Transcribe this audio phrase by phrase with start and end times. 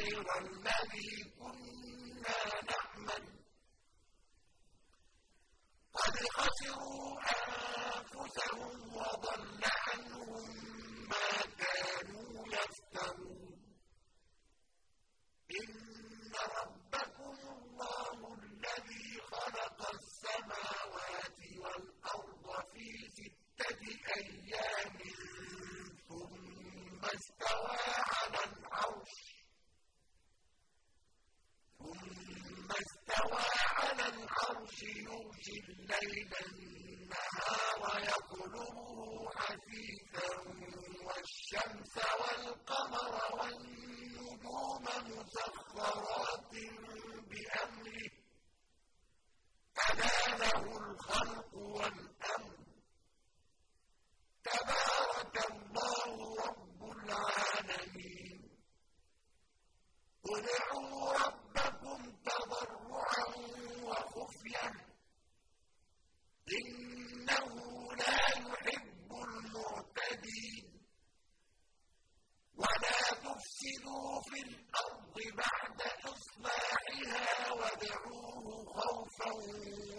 [0.00, 3.24] غير الذي كنا نعمل.
[5.94, 7.20] قد خسروا
[7.90, 9.69] أنفسهم وضل
[35.58, 40.28] الليل النهار يطلبه حثيثا
[41.06, 46.50] والشمس والقمر والنجوم مسخرات
[47.30, 48.10] بأمره
[49.90, 51.49] ألا له الخلق
[79.40, 79.89] الله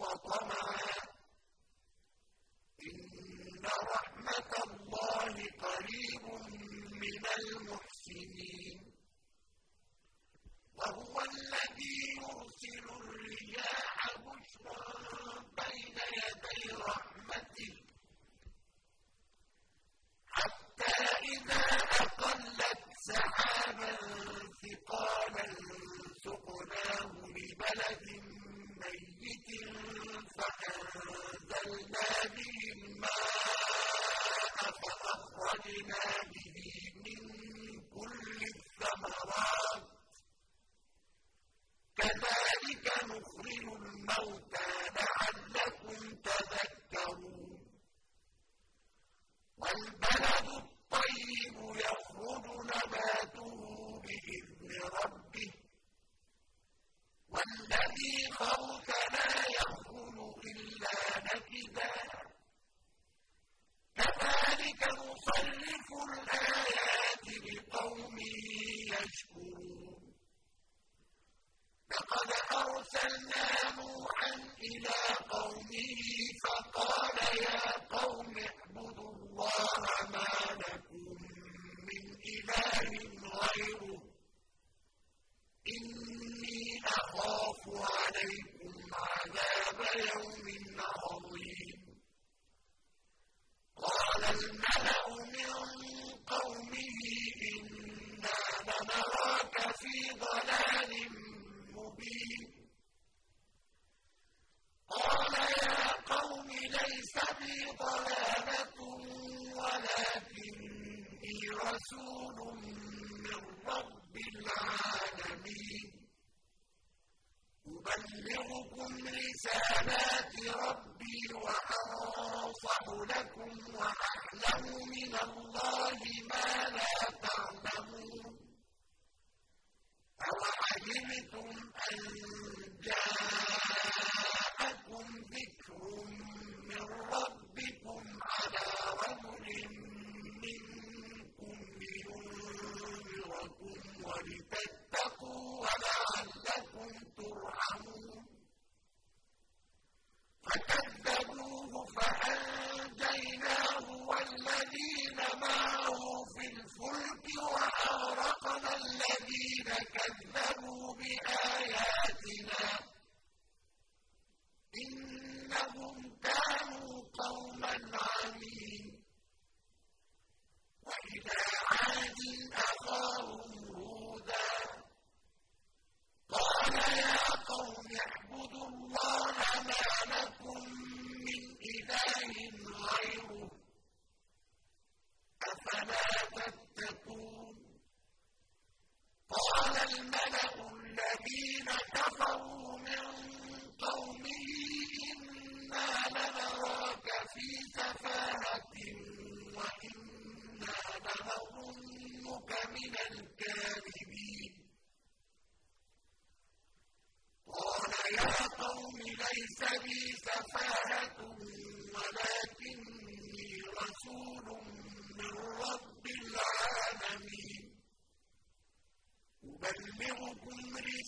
[64.61, 66.70] كذلك نصرف الآيات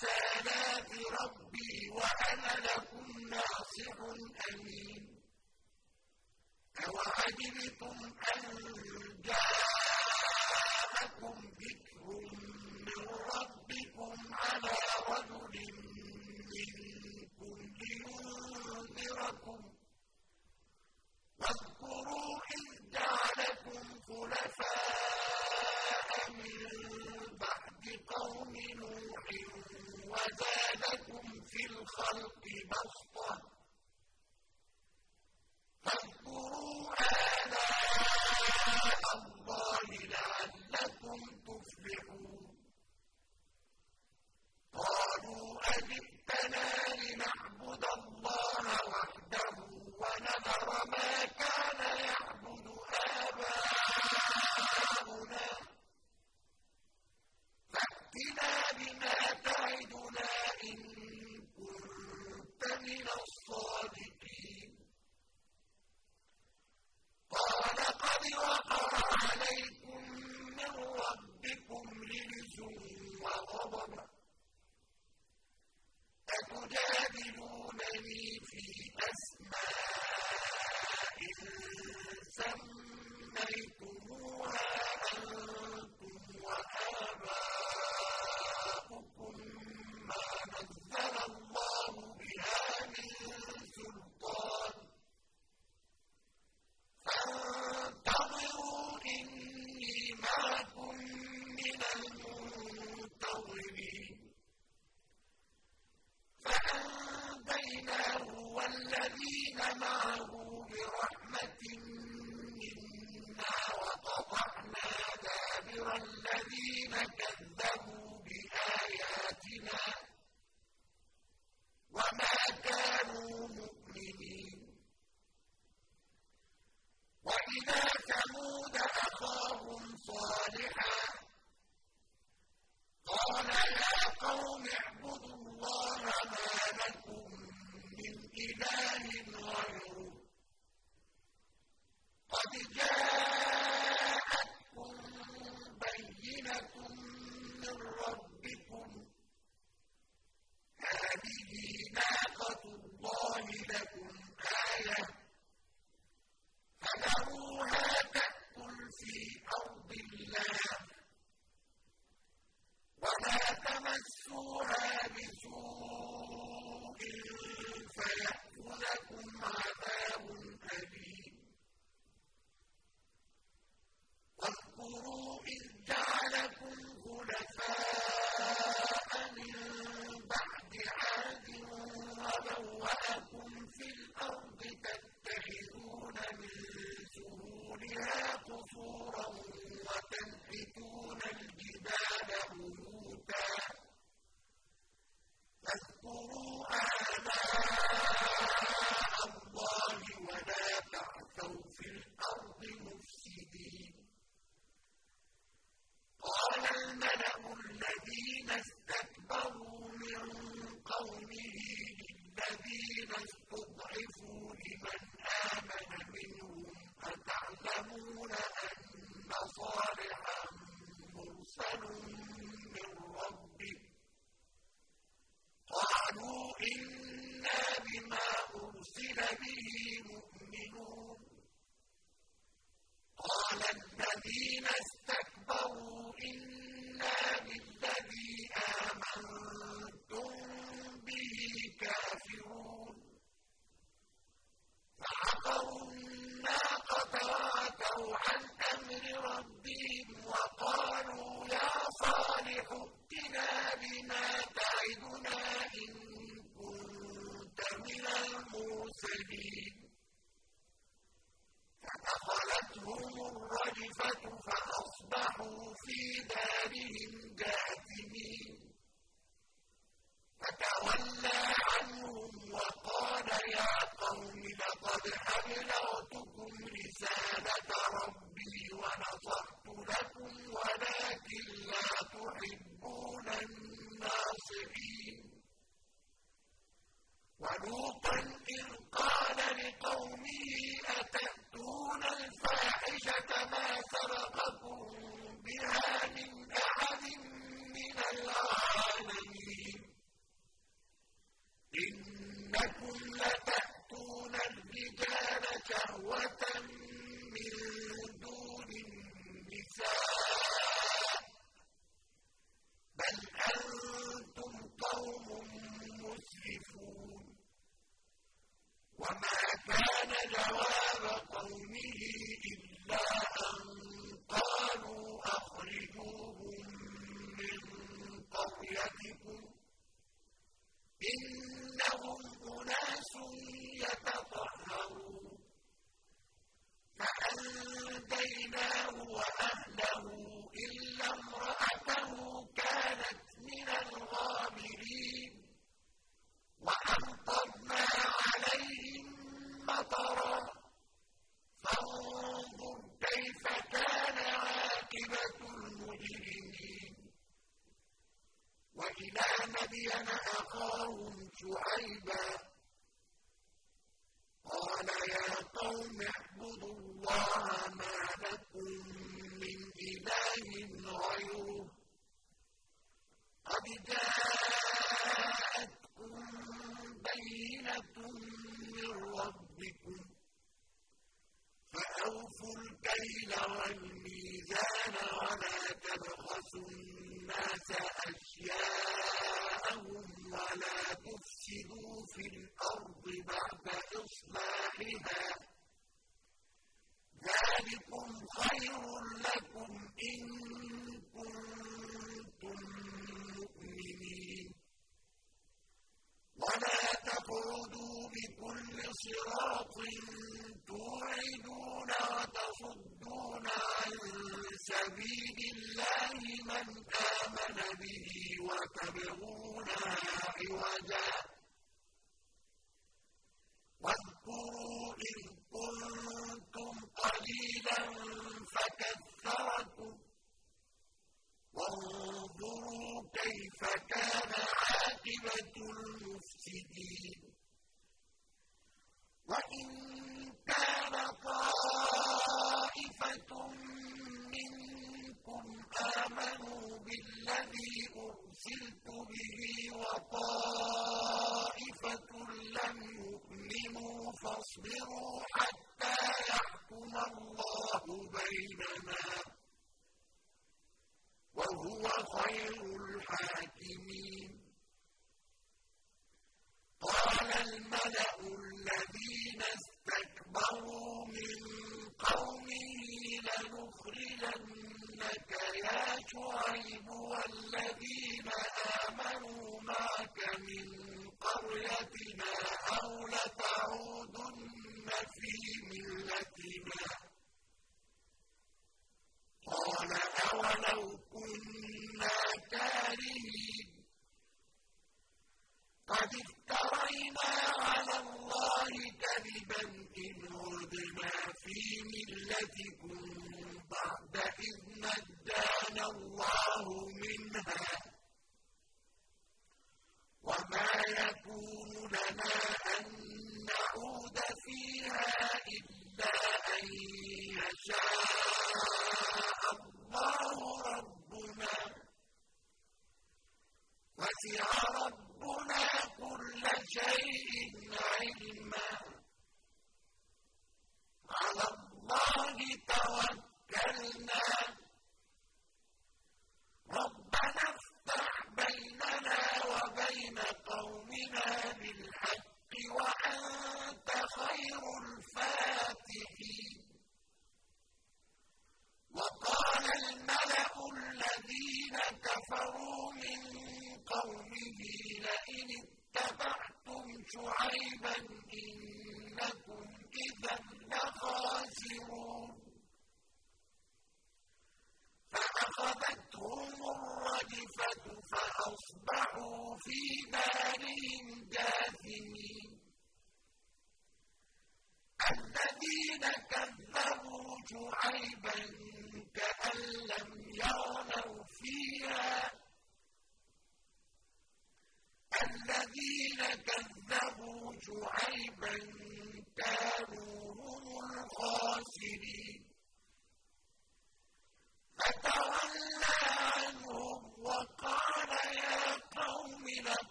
[0.00, 3.96] رسالات ربي وأنا لكم ناصح
[4.52, 5.20] أمين.
[6.88, 7.96] أوعجبتم
[8.36, 8.89] أن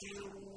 [0.00, 0.49] كيف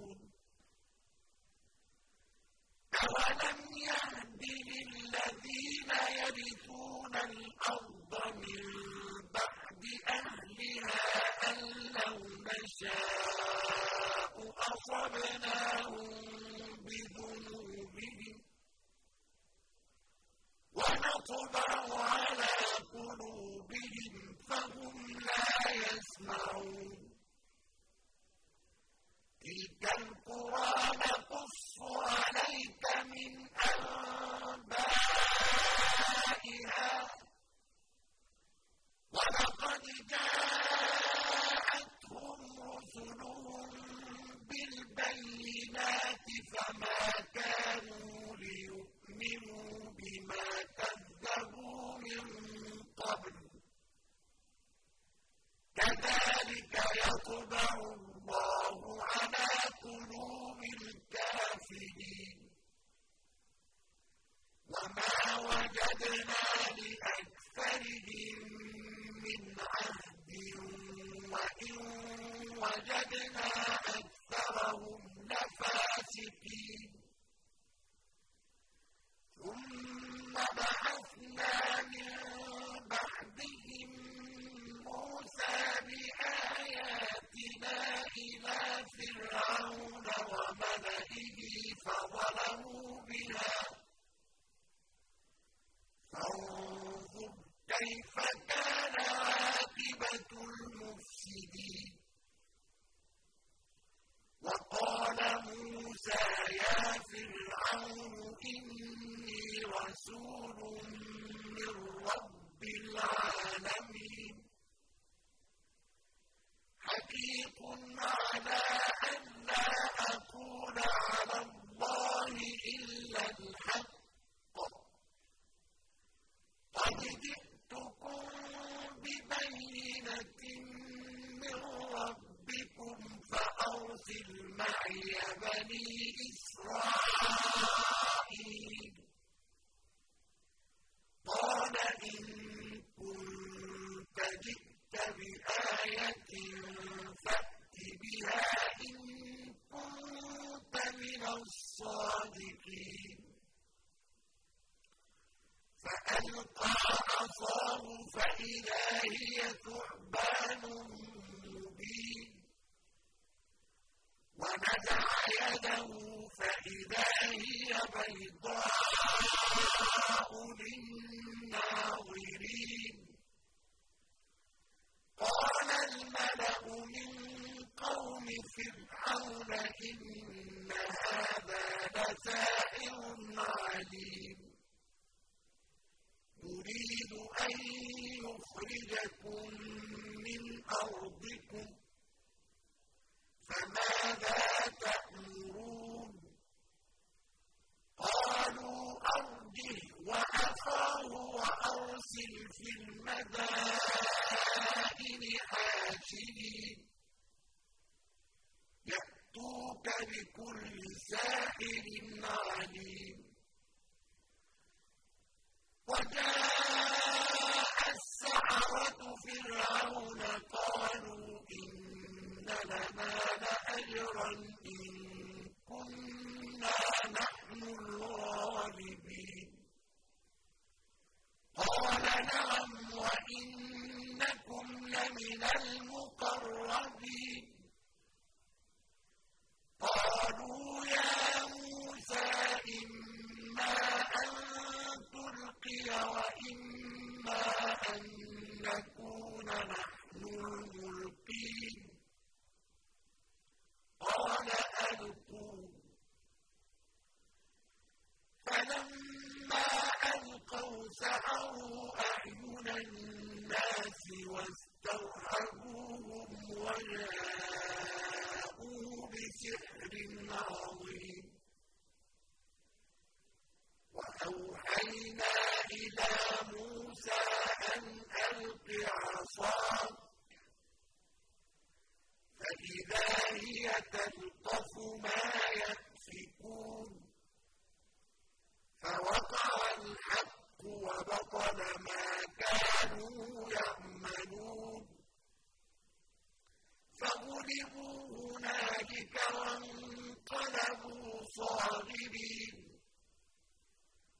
[297.03, 302.55] فَغُلِبُوا هُنَالِكَ وَانقَلَبُوا صَاغِرِينَ.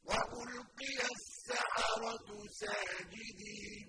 [0.03, 2.29] وَأُلْقِيَ السَّحَرَةُ
[2.61, 3.88] سَاجِدِينَ.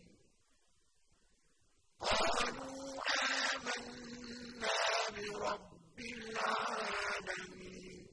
[2.01, 4.79] قَالُوا آمَنَّا
[5.11, 8.07] بِرَبِّ الْعَالَمِينَ.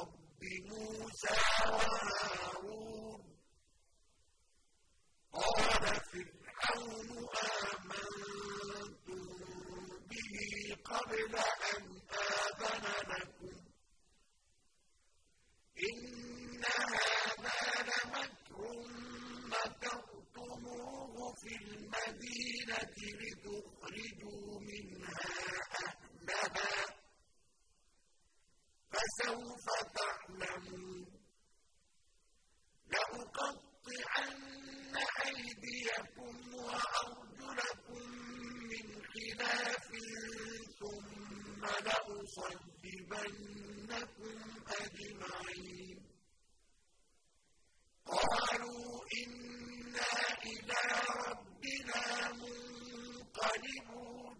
[0.00, 3.20] رَبِّ مُوسَىٰ وَهَارُونَ.
[5.32, 5.75] قَالَ
[10.90, 11.34] قَبْلَ
[11.76, 13.56] أَنْ آذَنَ لَكُمْ.
[15.88, 18.58] إِنَّ هَٰذَا لَمَكْرٌ
[19.54, 25.34] مَّكَرْتُمُوهُ فِي الْمَدِينَةِ لِتُخْرِجُوا مِنْهَا
[25.84, 26.88] أَهْلَهَا ۖ.
[28.92, 31.06] فَسَوْفَ تَعْلَمُونَ.
[32.92, 34.46] لَأُقَطِّعَنَّ
[35.26, 38.02] أَيْدِيَكُمْ وَأَرْجُلَكُم
[38.70, 39.85] مِّنْ خِلَافٍ
[41.66, 43.16] ثُمَّ لَأُصَلِّبَنَّكُمْ
[44.68, 45.98] أَجْمَعِينَ.
[48.06, 50.12] قَالُوا إِنَّا
[50.46, 50.84] إِلَىٰ
[51.26, 52.04] رَبِّنَا
[52.42, 54.36] مُنقَلِبُونَ.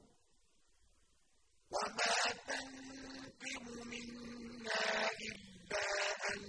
[1.70, 2.18] وَمَا
[2.48, 4.84] تَنقِمُ مِنَّا
[5.26, 5.88] إِلَّا
[6.30, 6.40] أَنْ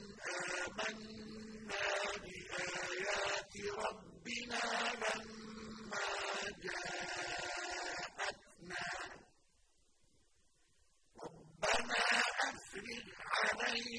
[0.57, 1.87] آمَنَّا
[2.23, 3.53] بِآيَاتِ
[3.83, 5.26] رَبِّنَا لَمَّا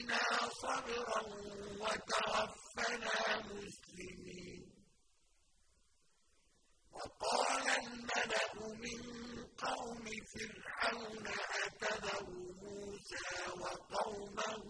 [0.09, 1.23] عَلَيْنَا صَبْرًا
[1.83, 3.17] وَتَوَفَّنَا
[3.53, 4.63] مُسْلِمِينَ.
[6.93, 8.53] وَقَالَ الْمَلَأُ
[8.85, 9.01] مِن
[9.65, 11.27] قَوْمِ فِرْعَوْنَ
[11.65, 12.27] أَتَذَرُ
[12.63, 14.67] مُوسَىٰ وَقَوْمَهُ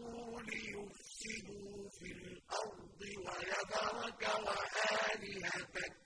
[0.51, 6.01] لِيُفْسِدُوا فِي الْأَرْضِ وَيَذَرَكَ وَآلِهَتَكَ ۚ.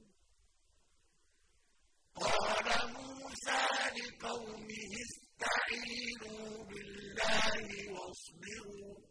[2.15, 3.67] قَالَ مُوسَىٰ
[3.97, 9.03] لِقَوْمِهِ اسْتَعِينُوا بِاللَّهِ وَاصْبِرُوا ۖ.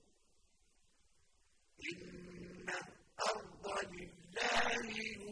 [1.91, 5.24] إِنَّ الْأَرْضَ نَفْسِي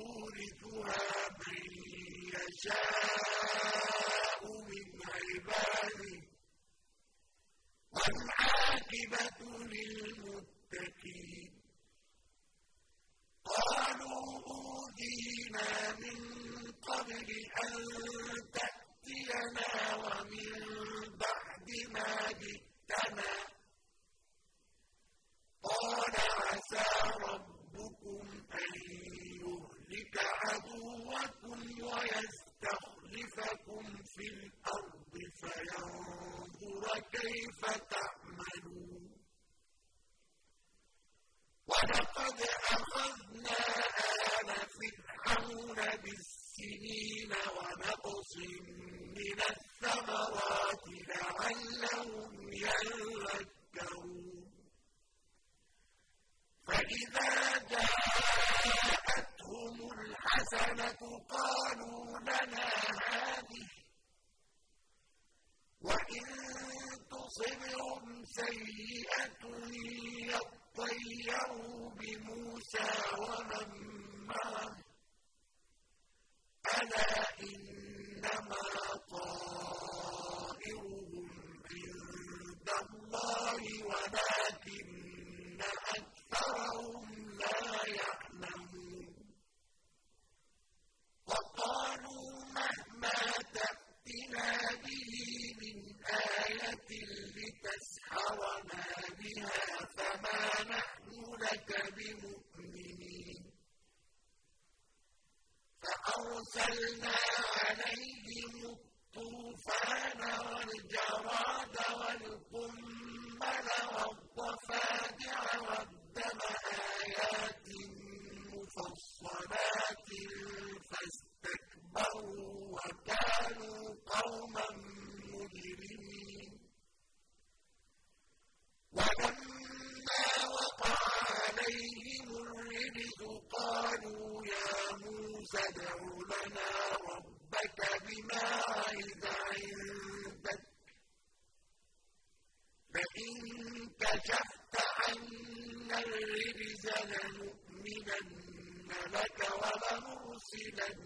[150.54, 150.98] لأرسلن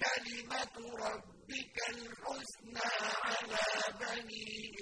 [0.00, 0.76] كلمة
[1.06, 2.88] ربك الحسنى
[3.24, 3.66] على
[4.00, 4.74] بني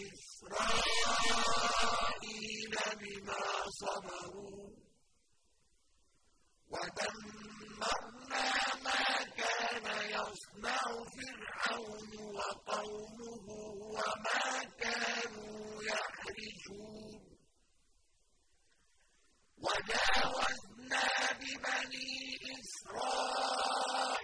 [1.35, 3.43] إسرائيل بما
[3.81, 4.69] صبروا
[6.71, 8.47] ودمرنا
[8.85, 9.05] ما
[9.39, 10.83] كان يصنع
[11.15, 13.47] فرعون وقومه
[13.95, 14.45] وما
[14.81, 17.23] كانوا يحرجون
[19.59, 21.07] وجاوزنا
[21.41, 22.13] ببني
[22.61, 24.24] إسرائيل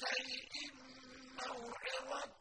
[0.00, 0.70] شَيْءٍ
[1.36, 2.39] مَّوْعِظَةً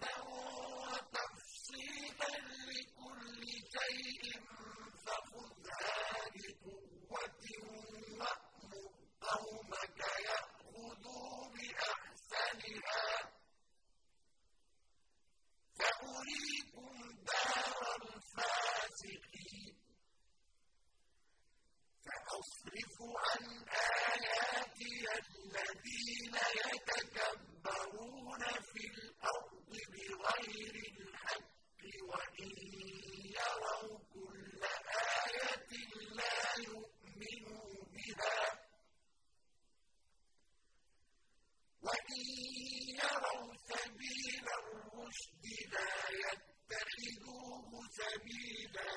[43.03, 45.43] يَرَوْا سَبِيلَ الرُّشْدِ
[45.73, 45.93] لَا
[46.23, 47.69] يَتَّخِذُوهُ
[48.01, 48.93] سَبِيلًا.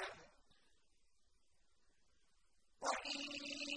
[2.85, 3.21] وَإِن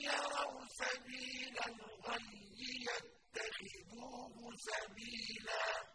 [0.10, 4.36] يَرَوْا سَبِيلَ الْغَيِّ يَتَّخِذُوهُ
[4.70, 5.95] سَبِيلًا.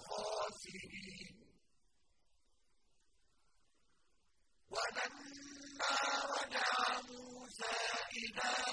[8.31, 8.70] إِذَا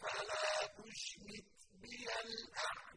[0.00, 1.44] فلا تشمت
[1.80, 2.87] بي الأعمى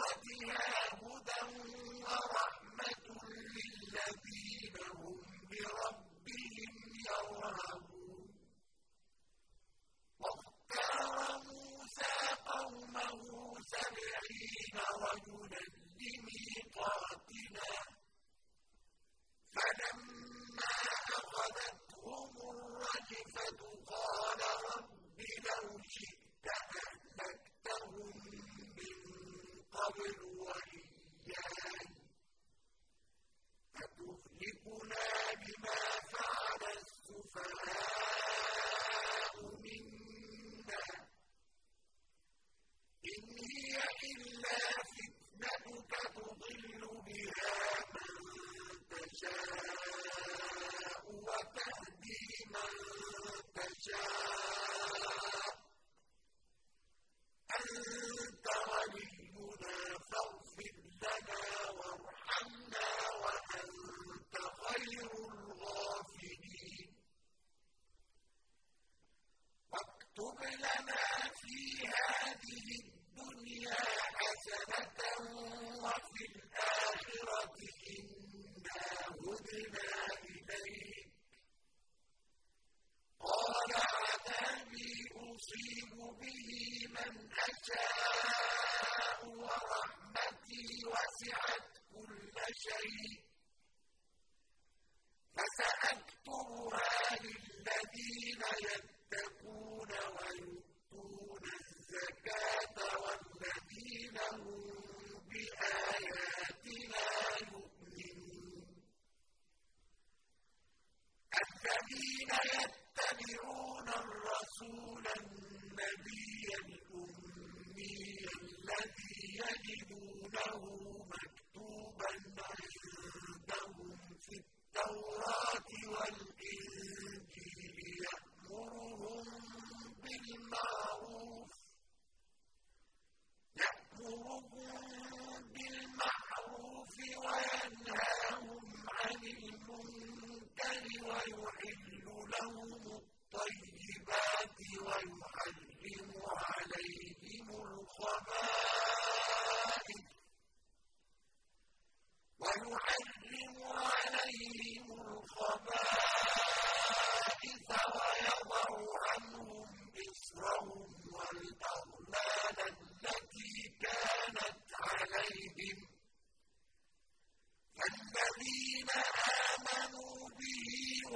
[0.00, 0.72] وَفِيهَا
[1.02, 1.40] هُدًى
[2.06, 3.06] وَرَحْمَةٌ
[3.56, 5.16] لِّلَّذِينَ هُمْ
[5.52, 6.72] لِرَبِّهِمْ
[7.08, 8.28] يَرْهَبُونَ.
[10.20, 11.16] وَاخْتَارَ
[11.48, 12.18] مُوسَىٰ
[12.52, 13.20] قَوْمَهُ
[13.74, 15.49] سَبْعِينَ رَجُلًا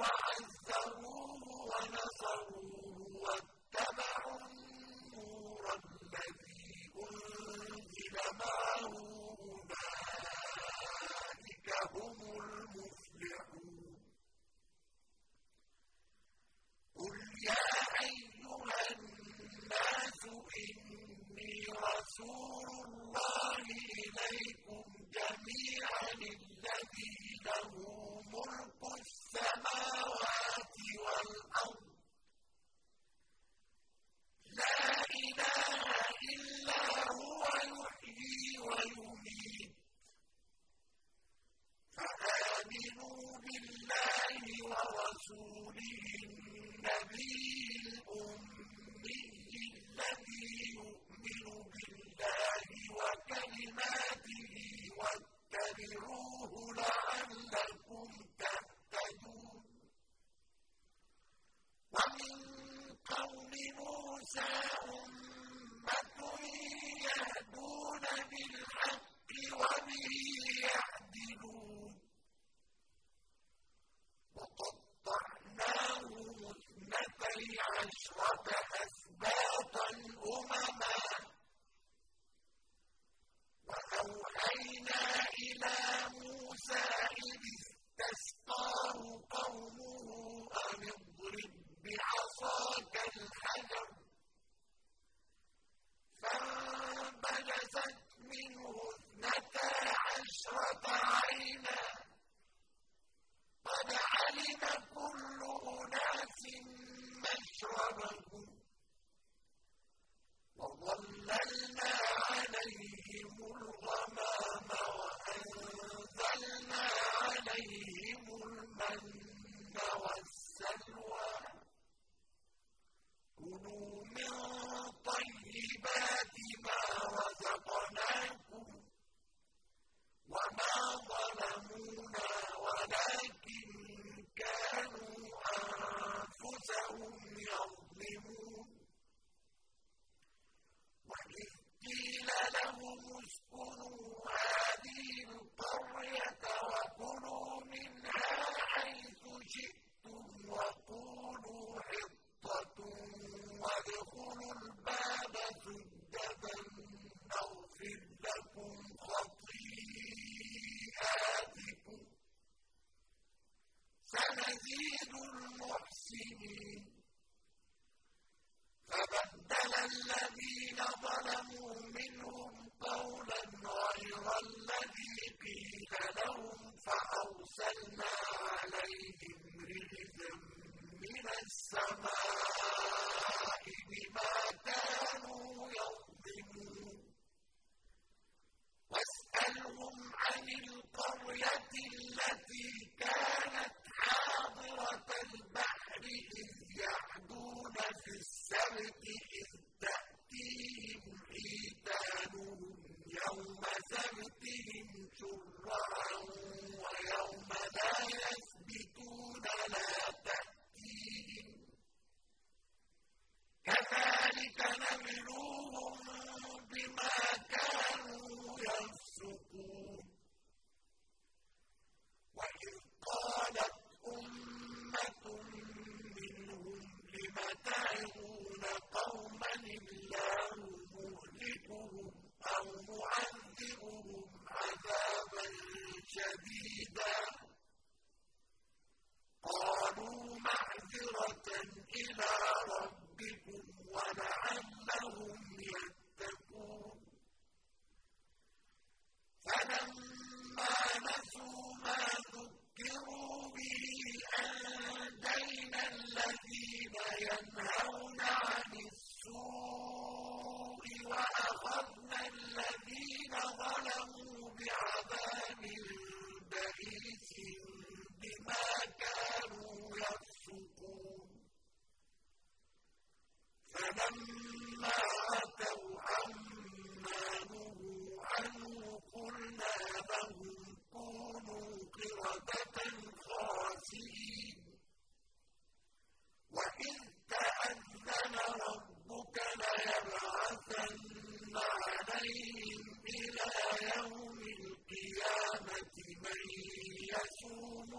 [0.05, 0.41] find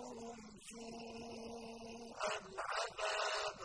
[0.07, 3.59] يمسسهم سوء العذاب.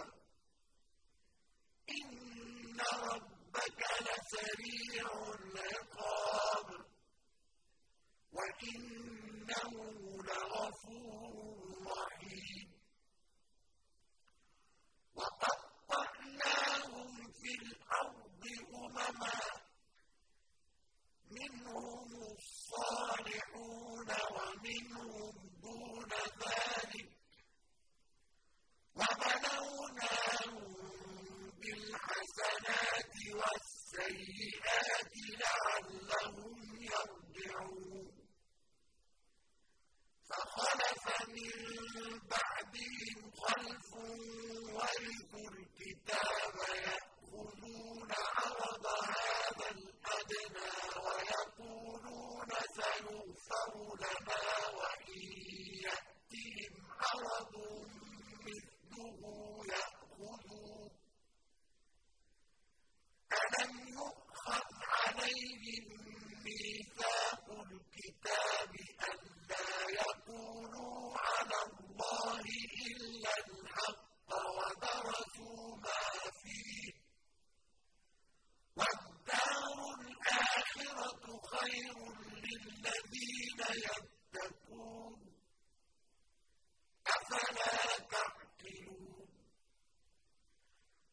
[1.90, 5.08] إن ربك لسريع
[5.40, 6.68] العقاب.
[8.34, 9.72] وإنه
[10.24, 12.70] لغفور رحيم.
[15.16, 18.44] وقطعناهم في الأرض
[18.76, 19.42] أمما.
[21.32, 25.31] منهم الصالحون ومنهم
[46.12, 46.56] الكتاب
[46.88, 50.70] يأخذون عرض هذا الأدنى
[51.06, 53.72] ويقولون سيغفر
[54.04, 54.44] لنا
[54.78, 55.22] وإن
[55.86, 57.56] يأتهم عرض
[58.46, 59.22] مثله
[59.72, 60.92] يأخذوه
[63.42, 65.86] ألم يؤخذ عليهم
[66.46, 68.72] ميثاق الكتاب
[80.82, 81.96] الآخرة خير
[82.46, 85.34] للذين يتقون.
[87.08, 89.28] أفلا تعقلون؟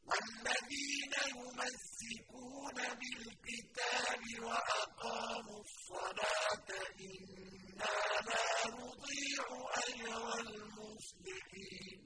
[0.08, 6.68] والذين يمسكون بالكتاب وأقاموا الصلاة
[7.00, 7.96] إنا
[8.28, 9.46] لا نضيع
[9.88, 12.00] أجر المصلحين.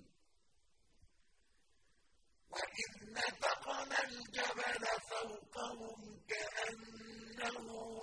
[2.50, 7.11] وإذ نتقنا الجبل فوقهم كأن
[7.44, 8.02] له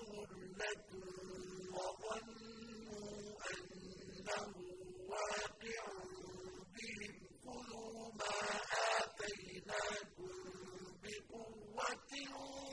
[0.59, 0.89] ذلة
[1.73, 4.45] وظنوا أنه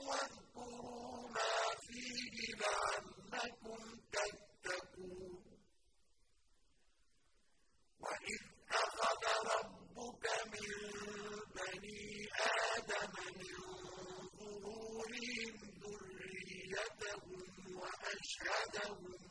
[0.09, 1.55] واذكروا ما
[1.87, 3.16] فيه لعلكم
[16.87, 19.26] شهادتهم وأشهدهم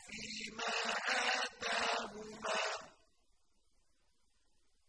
[0.07, 0.73] فِيمَا
[1.45, 2.85] آتَاهُمَا ۚ.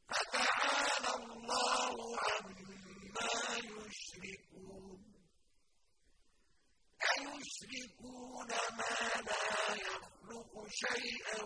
[0.10, 1.96] فَتَعَالَى اللَّهُ
[2.28, 5.00] عَمَّا يُشْرِكُونَ.
[7.12, 8.50] أَيُشْرِكُونَ
[8.80, 8.98] مَا
[9.28, 9.46] لَا
[9.76, 11.44] يَخْلُقُ شَيْئًا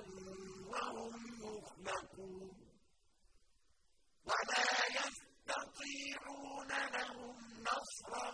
[0.72, 2.58] وَهُمْ يُخْلَقُونَ.
[4.28, 4.70] وَلَا
[5.00, 8.28] يَسْتَطِيعُونَ لَهُمْ نَصْرًا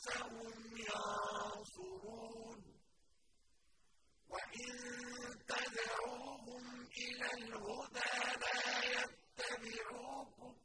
[0.00, 0.56] أَنفُسَهُمْ
[0.88, 2.60] يَنصُرُونَ.
[4.30, 4.72] وَإِن
[5.48, 6.64] تَدْعُوهُمْ
[6.98, 8.60] إِلَى الْهُدَىٰ لَا
[8.96, 10.56] يَتَّبِعُوكُمْ ۚ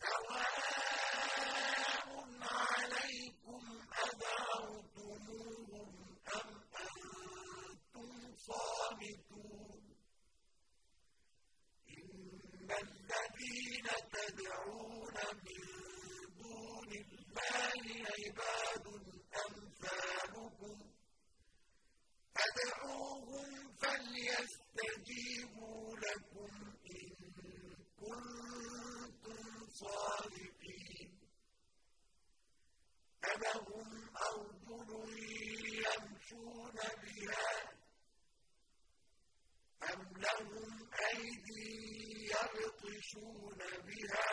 [0.00, 2.06] سَوَاءٌ
[2.42, 3.62] عَلَيْكُمْ
[4.08, 5.90] أَدَعَوْتُمُوهُمْ
[6.38, 6.48] أَمْ
[6.84, 9.82] أَنتُمْ صَامِتُونَ.
[11.98, 15.62] إِنَّ الَّذِينَ تَدْعُونَ مِن
[16.40, 17.84] دُونِ اللَّهِ
[18.34, 18.86] عِبَادٌ
[19.46, 20.86] أَمْثَالُكُمْ ۖ
[22.34, 23.50] فَادْعُوهُمْ
[23.82, 25.16] فَلْيَسْتَجِيبُوا
[25.96, 26.52] لَكُمْ
[26.90, 27.10] إِن
[28.00, 29.42] كُنتُمْ
[29.82, 31.10] صَادِقِينَ.
[33.24, 34.90] أَلَهُمْ أَرْجُلٌ
[35.86, 37.50] يَمْشُونَ بِهَا
[39.92, 40.72] أَمْ لَهُمْ
[41.10, 41.48] أَيْدٍ
[42.34, 44.32] يَبْطِشُونَ بِهَا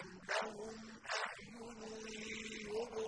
[0.00, 0.83] أَمْ لَهُمْ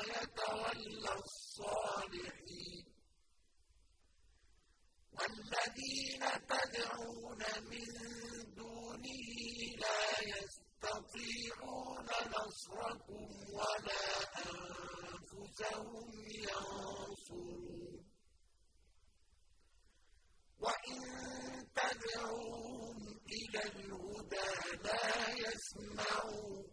[0.00, 2.84] وَهُوَ يَتَوَلَّى الصَّالِحِينَ
[5.12, 7.88] وَالَّذِينَ تَدْعُونَ مِن
[8.54, 9.28] دُونِهِ
[9.82, 14.08] لَا يَسْتَطِيعُونَ نَصْرَكُمْ وَلَا
[14.46, 16.08] أَنفُسَهُمْ
[16.48, 18.04] يَنصُرُونَ.
[20.60, 21.00] وَإِن
[21.76, 22.96] تَدْعُوهُمْ
[23.32, 24.52] إِلَى الْهُدَىٰ
[24.84, 25.06] لَا
[25.44, 26.69] يَسْمَعُوا ۖ